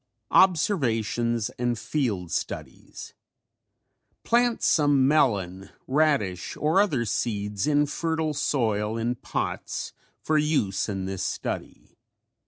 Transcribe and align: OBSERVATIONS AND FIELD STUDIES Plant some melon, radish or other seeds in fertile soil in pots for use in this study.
OBSERVATIONS 0.31 1.51
AND 1.59 1.77
FIELD 1.77 2.31
STUDIES 2.31 3.13
Plant 4.23 4.63
some 4.63 5.07
melon, 5.07 5.69
radish 5.85 6.57
or 6.57 6.81
other 6.81 7.05
seeds 7.05 7.67
in 7.67 7.85
fertile 7.85 8.33
soil 8.33 8.97
in 8.97 9.13
pots 9.13 9.93
for 10.19 10.39
use 10.39 10.89
in 10.89 11.05
this 11.05 11.21
study. 11.23 11.99